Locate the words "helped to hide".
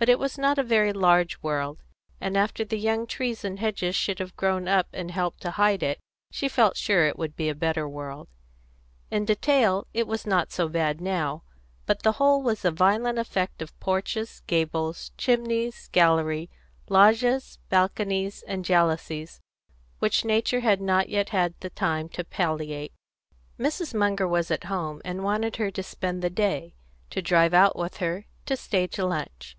5.10-5.82